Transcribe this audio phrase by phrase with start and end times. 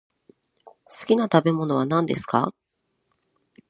[0.85, 2.55] 好きな食べ物は何ですか。